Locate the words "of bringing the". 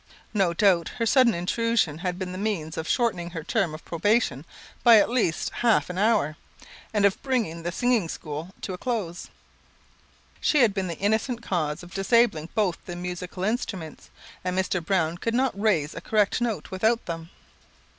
7.05-7.71